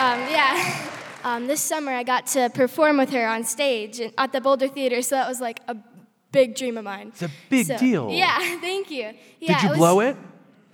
[0.05, 0.89] Um, yeah.
[1.25, 5.03] Um, this summer, I got to perform with her on stage at the Boulder Theater,
[5.03, 5.77] so that was like a
[6.33, 7.09] big dream of mine.
[7.09, 8.11] It's a big So- deal.
[8.11, 9.13] Yeah, thank you.
[9.41, 10.17] Yeah, Did you was- blow it?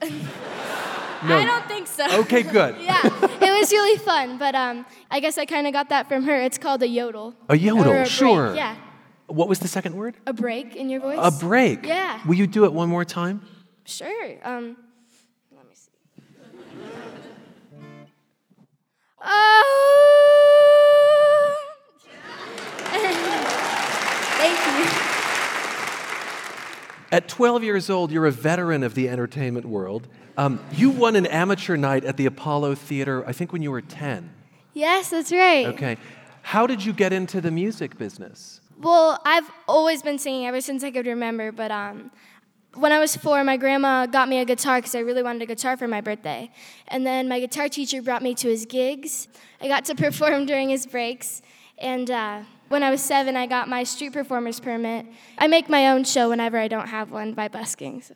[1.23, 2.07] I don't think so.
[2.21, 2.77] Okay, good.
[2.81, 6.23] yeah, it was really fun, but um, I guess I kind of got that from
[6.25, 6.37] her.
[6.37, 7.35] It's called a yodel.
[7.49, 8.55] A yodel, a break, sure.
[8.55, 8.77] Yeah,
[9.27, 10.17] What was the second word?
[10.27, 11.19] a break in your voice.
[11.21, 11.85] A break.
[11.85, 13.43] Yeah, Will you do it one more time?
[13.85, 14.37] sure.
[14.45, 14.77] Um,
[15.57, 15.91] let me see.
[19.21, 19.65] Oh.
[24.39, 24.98] Thank you.
[27.11, 30.09] At 12 years old, you're a veteran of the entertainment world.
[30.37, 33.81] Um, you won an amateur night at the Apollo Theater, I think when you were
[33.81, 34.31] 10.
[34.75, 35.67] Yes, that's right.
[35.67, 35.97] Okay.
[36.43, 38.61] How did you get into the music business?
[38.81, 42.11] Well, I've always been singing ever since I could remember, but um,
[42.75, 45.47] when I was four, my grandma got me a guitar because I really wanted a
[45.47, 46.51] guitar for my birthday.
[46.87, 49.29] And then my guitar teacher brought me to his gigs.
[49.61, 51.43] I got to perform during his breaks.
[51.81, 55.07] And uh, when I was seven, I got my street performer's permit.
[55.39, 58.03] I make my own show whenever I don't have one by busking.
[58.03, 58.15] So.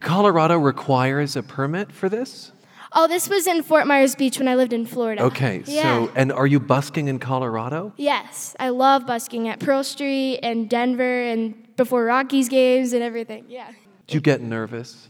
[0.00, 2.52] Colorado requires a permit for this?
[2.92, 5.22] Oh, this was in Fort Myers Beach when I lived in Florida.
[5.24, 5.82] Okay, Yeah.
[6.06, 7.92] so, and are you busking in Colorado?
[7.96, 13.44] Yes, I love busking at Pearl Street and Denver and before Rockies games and everything.
[13.48, 13.70] Yeah.
[14.08, 15.08] Do you get nervous?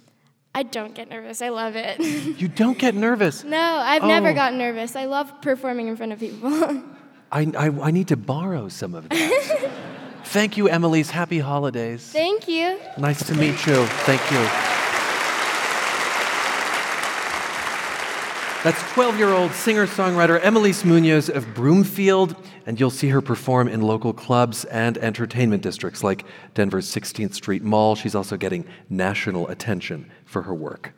[0.54, 1.40] I don't get nervous.
[1.40, 1.98] I love it.
[2.00, 3.44] You don't get nervous.
[3.44, 4.34] no, I've never Oh.
[4.34, 4.94] gotten nervous.
[4.94, 6.82] I love performing in front of people.
[7.32, 9.70] I, I, I need to borrow some of that.
[10.24, 11.10] Thank you, Emelise.
[11.10, 12.02] Happy holidays.
[12.02, 12.78] Thank you.
[12.98, 13.84] Nice to meet you.
[14.04, 14.70] Thank you.
[18.62, 23.68] That's 12 year old singer songwriter Emelise Munoz of Broomfield, and you'll see her perform
[23.68, 27.94] in local clubs and entertainment districts like Denver's 16th Street Mall.
[27.94, 30.92] She's also getting national attention for her work.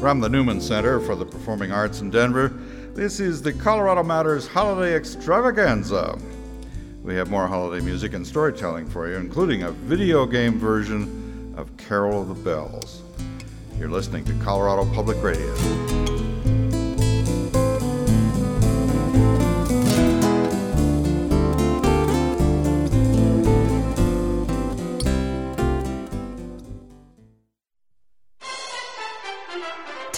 [0.00, 2.52] From the Newman Center for the Performing Arts in Denver,
[2.94, 6.16] this is the Colorado Matters Holiday Extravaganza.
[7.02, 11.76] We have more holiday music and storytelling for you, including a video game version of
[11.78, 13.02] Carol of the Bells.
[13.76, 16.27] You're listening to Colorado Public Radio.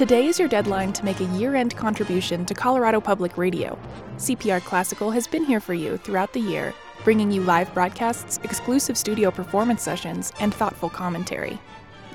[0.00, 3.78] Today is your deadline to make a year end contribution to Colorado Public Radio.
[4.16, 6.72] CPR Classical has been here for you throughout the year,
[7.04, 11.58] bringing you live broadcasts, exclusive studio performance sessions, and thoughtful commentary.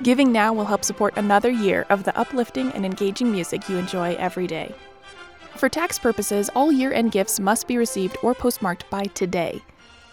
[0.02, 4.16] Giving now will help support another year of the uplifting and engaging music you enjoy
[4.16, 4.74] every day.
[5.54, 9.62] For tax purposes, all year end gifts must be received or postmarked by today.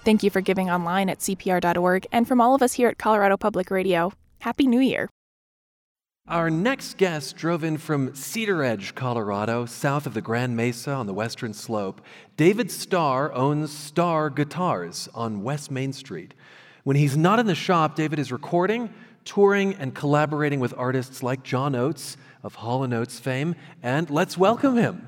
[0.06, 3.36] Thank you for giving online at CPR.org, and from all of us here at Colorado
[3.36, 5.10] Public Radio, Happy New Year!
[6.26, 11.14] Our next guest drove in from Cedaredge, Colorado, south of the Grand Mesa on the
[11.14, 12.00] western slope.
[12.38, 16.34] David Starr owns Starr Guitars on West Main Street.
[16.86, 18.94] When he's not in the shop, David is recording,
[19.26, 23.54] touring, and collaborating with artists like John Oates of Hall & Oates fame.
[23.82, 25.06] And let's welcome him.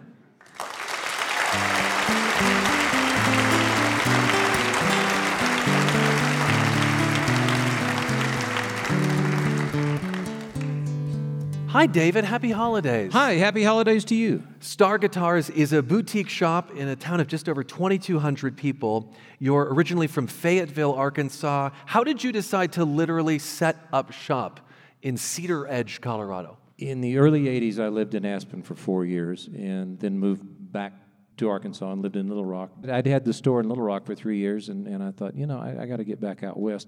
[11.75, 12.23] Hi, David.
[12.23, 13.11] Happy holidays.
[13.11, 14.47] Hi, happy holidays to you.
[14.61, 19.13] Starr Guitars is a boutique shop in a town of just over 2,200 people.
[19.39, 21.71] You're originally from Fayetteville, Arkansas.
[21.85, 24.61] How did you decide to literally set up shop
[25.01, 26.57] in Cedaredge, Colorado?
[26.77, 30.93] In the early 80s, I lived in Aspen for four years and then moved back
[31.35, 32.71] to Arkansas and lived in Little Rock.
[32.89, 35.45] I'd had the store in Little Rock for three years, and, and I thought, you
[35.45, 36.87] know, I, I got to get back out west.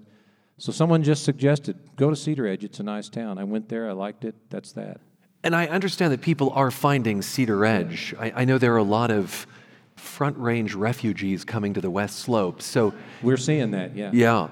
[0.58, 2.64] So someone just suggested, go to Cedaredge.
[2.64, 3.38] It's a nice town.
[3.38, 3.88] I went there.
[3.88, 4.34] I liked it.
[4.50, 5.00] That's that.
[5.44, 8.18] And I understand that people are finding Cedaredge.
[8.18, 9.46] I, I know there are a lot of
[9.94, 12.60] front range refugees coming to the West Slope.
[12.60, 12.92] So
[13.22, 14.10] we're seeing that, yeah.
[14.12, 14.48] Yeah.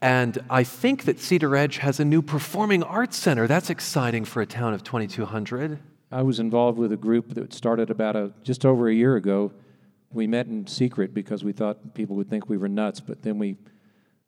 [0.00, 3.48] And I think that Cedaredge has a new performing arts center.
[3.48, 5.78] That's exciting for a town of 2,200.
[6.12, 9.52] I was involved with a group that started about a, just over a year ago.
[10.12, 13.38] We met in secret because we thought people would think we were nuts, but then
[13.38, 13.56] we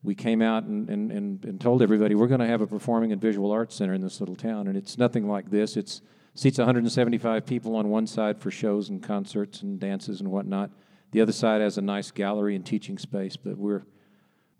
[0.05, 3.11] we came out and, and, and, and told everybody we're going to have a performing
[3.11, 5.76] and visual arts center in this little town, and it's nothing like this.
[5.76, 6.02] It's
[6.34, 10.70] seats 175 people on one side for shows and concerts and dances and whatnot.
[11.12, 13.84] The other side has a nice gallery and teaching space, but we're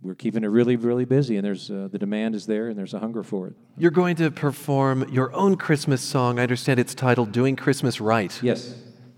[0.01, 2.93] we're keeping it really, really busy, and there's uh, the demand is there, and there's
[2.93, 3.55] a hunger for it.
[3.79, 6.39] You're going to perform your own Christmas song.
[6.39, 8.75] I understand it's titled "Doing Christmas Right." Yes.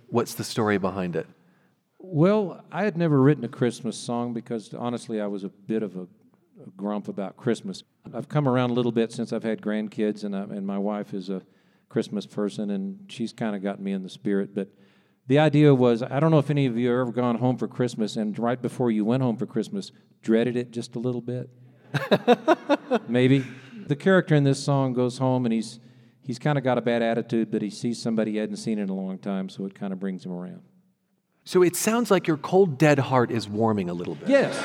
[0.08, 1.26] What's the story behind it?
[2.08, 5.96] Well, I had never written a Christmas song because honestly, I was a bit of
[5.96, 7.82] a, a grump about Christmas.
[8.14, 11.12] I've come around a little bit since I've had grandkids, and, I, and my wife
[11.12, 11.42] is a
[11.88, 14.54] Christmas person, and she's kind of gotten me in the spirit.
[14.54, 14.68] But
[15.26, 17.66] the idea was I don't know if any of you have ever gone home for
[17.66, 19.90] Christmas, and right before you went home for Christmas,
[20.22, 21.50] dreaded it just a little bit.
[23.08, 23.44] Maybe.
[23.88, 25.80] The character in this song goes home, and he's,
[26.22, 28.90] he's kind of got a bad attitude, but he sees somebody he hadn't seen in
[28.90, 30.62] a long time, so it kind of brings him around.
[31.46, 34.28] So it sounds like your cold, dead heart is warming a little bit.
[34.28, 34.58] Yes.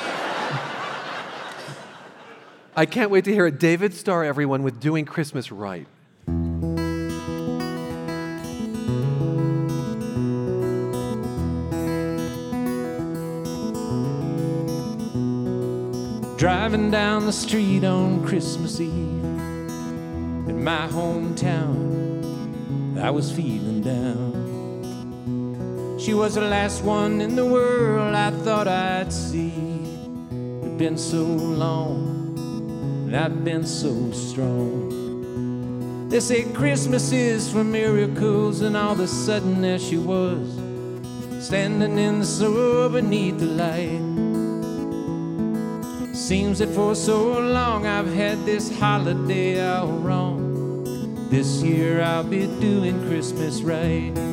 [2.76, 3.60] I can't wait to hear it.
[3.60, 5.86] David Starr, everyone, with Doing Christmas Right.
[16.36, 18.90] Driving down the street on Christmas Eve
[20.50, 22.20] in my hometown,
[23.00, 24.41] I was feeling down.
[26.02, 29.54] She was the last one in the world I thought I'd see.
[30.64, 32.34] It'd been so long,
[33.06, 34.90] and I've been so strong.
[36.10, 40.58] They say Christmas is for miracles, and all of a sudden there she was,
[41.40, 44.02] standing in the snow beneath the light.
[46.16, 51.30] Seems that for so long I've had this holiday all wrong.
[51.30, 54.31] This year I'll be doing Christmas right.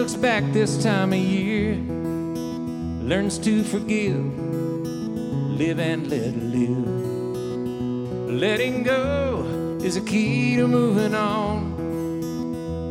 [0.00, 1.74] Looks back this time of year,
[3.04, 4.16] learns to forgive,
[5.58, 6.88] live and let live.
[8.30, 11.74] Letting go is a key to moving on.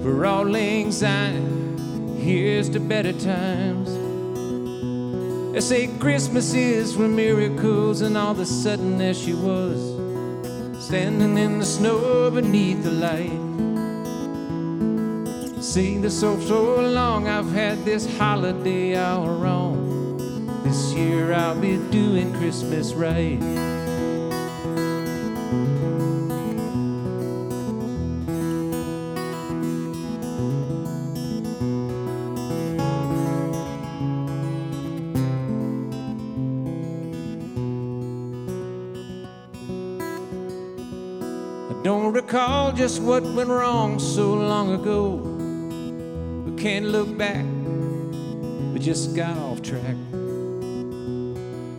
[0.04, 0.54] For all
[0.92, 3.90] syne, here's to better times.
[5.54, 9.80] They say Christmas is for miracles, and all of a sudden there she was,
[10.86, 13.39] standing in the snow beneath the light.
[15.70, 20.18] See, this so so long I've had this holiday all wrong.
[20.64, 23.38] This year I'll be doing Christmas right.
[41.70, 45.29] I don't recall just what went wrong so long ago.
[46.60, 47.46] Can't look back,
[48.74, 49.96] we just got off track.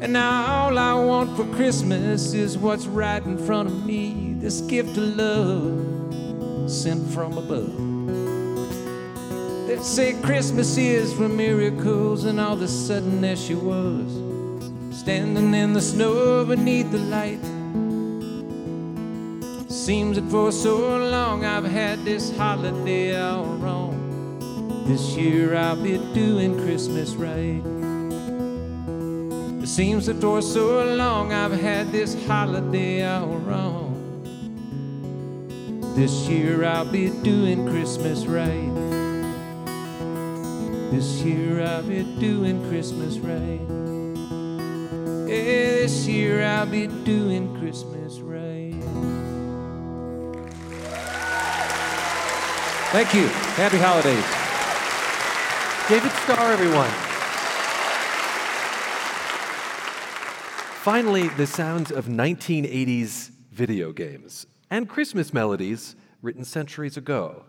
[0.00, 4.62] And now all I want for Christmas is what's right in front of me this
[4.62, 7.76] gift of love sent from above.
[9.68, 14.10] They say Christmas is for miracles, and all of a sudden there she was,
[14.98, 17.44] standing in the snow beneath the light.
[19.70, 24.09] Seems that for so long I've had this holiday all wrong.
[24.90, 27.62] This year I'll be doing Christmas right.
[29.62, 33.94] It seems that for so long I've had this holiday all wrong.
[35.94, 38.74] This year I'll be doing Christmas right.
[40.90, 43.60] This year I'll be doing Christmas right.
[45.30, 48.74] Yeah, this year I'll be doing Christmas right.
[52.90, 53.28] Thank you.
[53.54, 54.39] Happy holidays.
[55.90, 56.88] David Starr, everyone.
[60.84, 67.44] Finally, the sounds of 1980s video games and Christmas melodies written centuries ago.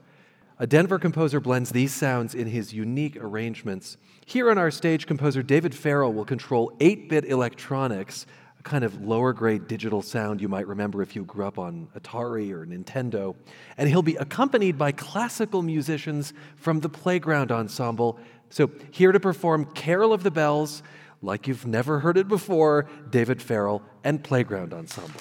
[0.58, 3.98] A Denver composer blends these sounds in his unique arrangements.
[4.26, 8.26] Here on our stage, composer David Farrell will control 8 bit electronics
[8.62, 11.88] a kind of lower grade digital sound you might remember if you grew up on
[11.98, 13.36] Atari or Nintendo.
[13.76, 18.20] And he'll be accompanied by classical musicians from the Playground Ensemble.
[18.52, 20.84] So, here to perform Carol of the Bells,
[21.24, 25.20] like you've never heard it before, David Farrell and Playground Ensemble.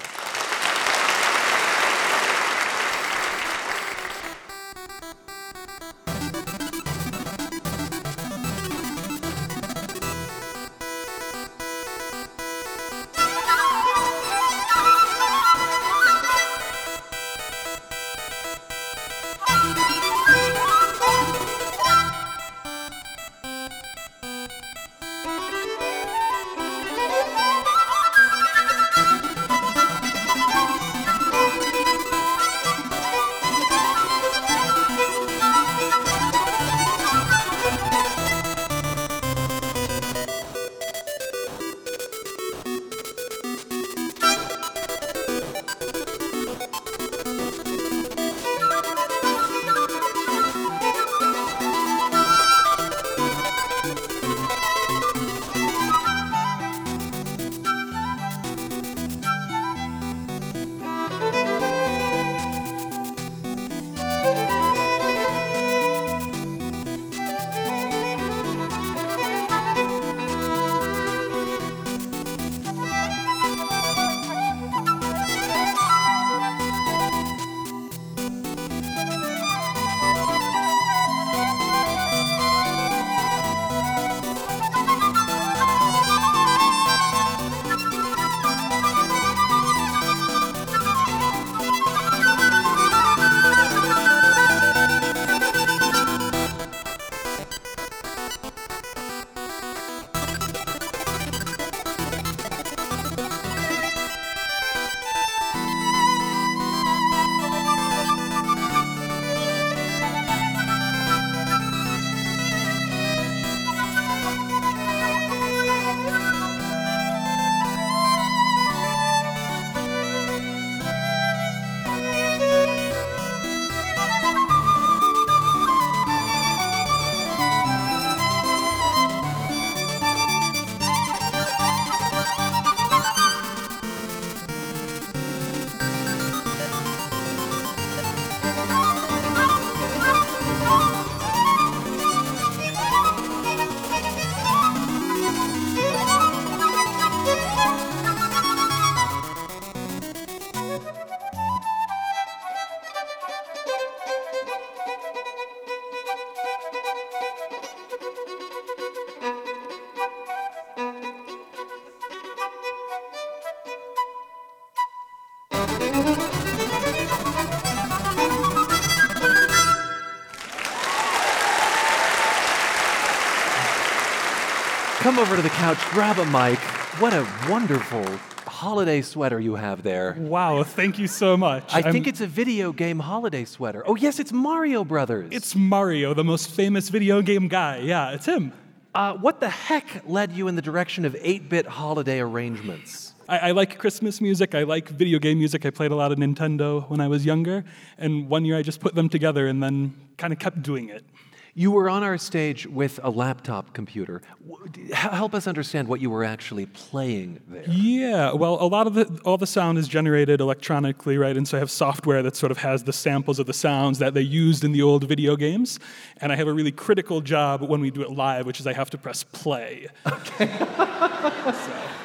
[175.21, 176.57] Over to the couch, grab a mic.
[176.99, 178.03] What a wonderful
[178.47, 180.15] holiday sweater you have there.
[180.17, 181.71] Wow, thank you so much.
[181.71, 183.83] I I'm- think it's a video game holiday sweater.
[183.85, 185.29] Oh, yes, it's Mario Brothers.
[185.31, 187.77] It's Mario, the most famous video game guy.
[187.83, 188.51] Yeah, it's him.
[188.95, 193.13] Uh, what the heck led you in the direction of 8 bit holiday arrangements?
[193.29, 194.55] I, I like Christmas music.
[194.55, 195.67] I like video game music.
[195.67, 197.63] I played a lot of Nintendo when I was younger.
[197.99, 201.05] And one year I just put them together and then kind of kept doing it.
[201.53, 204.21] You were on our stage with a laptop computer.
[204.49, 207.65] W- d- h- Help us understand what you were actually playing there.
[207.67, 211.35] Yeah, well, a lot of the all the sound is generated electronically, right?
[211.35, 214.13] And so I have software that sort of has the samples of the sounds that
[214.13, 215.77] they used in the old video games,
[216.21, 218.73] and I have a really critical job when we do it live, which is I
[218.73, 219.87] have to press play.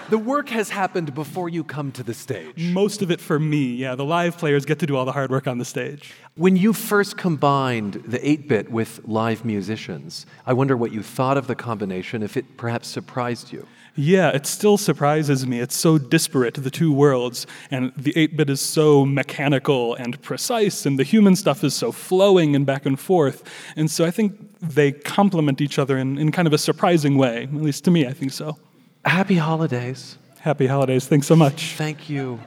[0.09, 2.73] The work has happened before you come to the stage.
[2.73, 3.97] Most of it for me, yeah.
[3.97, 6.13] The live players get to do all the hard work on the stage.
[6.37, 11.37] When you first combined the 8 bit with live musicians, I wonder what you thought
[11.37, 13.67] of the combination, if it perhaps surprised you.
[13.97, 15.59] Yeah, it still surprises me.
[15.59, 17.45] It's so disparate, the two worlds.
[17.73, 21.91] And the 8 bit is so mechanical and precise, and the human stuff is so
[21.91, 23.43] flowing and back and forth.
[23.75, 27.45] And so I think they complement each other in, in kind of a surprising way.
[27.45, 28.57] At least to me, I think so.
[29.07, 30.19] Happy holidays.
[30.41, 31.07] Happy holidays.
[31.07, 31.75] Thanks so much.
[31.77, 32.41] Thank you.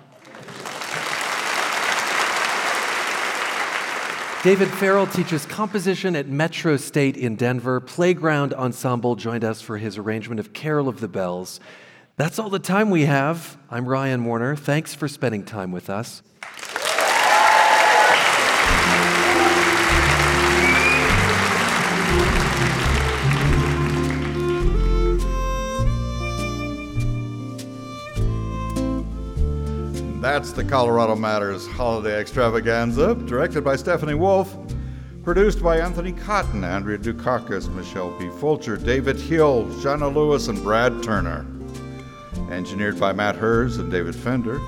[4.44, 7.80] David Farrell teaches composition at Metro State in Denver.
[7.80, 11.60] Playground Ensemble joined us for his arrangement of Carol of the Bells.
[12.16, 13.58] That's all the time we have.
[13.70, 14.56] I'm Ryan Warner.
[14.56, 16.22] Thanks for spending time with us.
[30.22, 34.54] That's the Colorado Matters Holiday Extravaganza, directed by Stephanie Wolf,
[35.24, 38.30] produced by Anthony Cotton, Andrea Dukakis, Michelle P.
[38.32, 41.46] Fulcher, David Hill, Jana Lewis, and Brad Turner.
[42.52, 44.60] Engineered by Matt Hers and David Fender.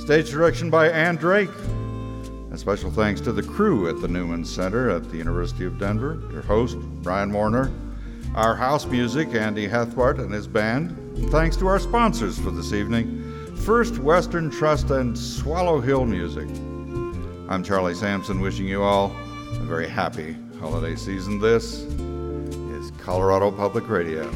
[0.00, 1.54] Stage direction by Ann Drake.
[2.50, 6.20] And special thanks to the crew at the Newman Center at the University of Denver,
[6.32, 7.70] your host, Ryan Warner,
[8.34, 10.90] our house music, Andy Hackbarth and his band.
[11.16, 13.23] And thanks to our sponsors for this evening,
[13.56, 16.48] First Western Trust and Swallow Hill Music.
[17.48, 19.06] I'm Charlie Sampson, wishing you all
[19.52, 21.38] a very happy holiday season.
[21.38, 24.30] This is Colorado Public Radio.